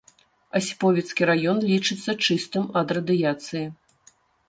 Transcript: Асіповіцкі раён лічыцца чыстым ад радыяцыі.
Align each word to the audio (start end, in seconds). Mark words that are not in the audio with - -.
Асіповіцкі 0.59 1.27
раён 1.31 1.61
лічыцца 1.73 2.17
чыстым 2.25 2.65
ад 2.83 2.87
радыяцыі. 3.01 3.65